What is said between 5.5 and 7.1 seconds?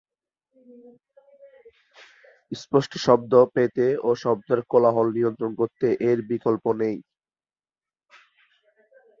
করতে এর বিকল্প নেই।